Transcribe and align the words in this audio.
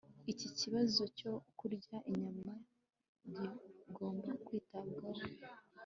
Iki 0.31 0.47
kibazo 0.59 1.01
cyo 1.17 1.33
kurya 1.57 1.95
inyama 2.11 2.53
kigomba 3.31 4.29
kwitabwaho 4.45 5.21